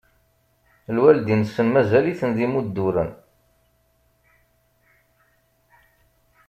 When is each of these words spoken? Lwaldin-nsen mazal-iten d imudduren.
Lwaldin-nsen 0.95 1.67
mazal-iten 1.69 2.31
d 2.37 2.39
imudduren. 2.45 3.11